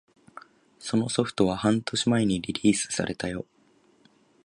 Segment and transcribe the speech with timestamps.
[0.79, 3.45] そのソフトは半年前にリリースされたよ